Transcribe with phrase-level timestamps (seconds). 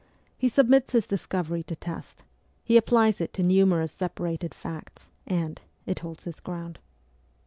[0.35, 2.23] He submits his discovery to test,
[2.63, 6.79] he applies it to numerous separated facts, and it holds its ground.